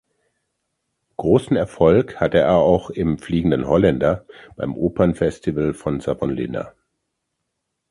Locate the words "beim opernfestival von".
4.55-5.99